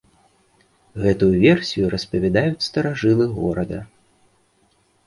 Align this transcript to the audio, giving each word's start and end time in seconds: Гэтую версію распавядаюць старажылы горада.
Гэтую 1.03 1.29
версію 1.45 1.91
распавядаюць 1.95 2.65
старажылы 2.71 3.25
горада. 3.39 3.79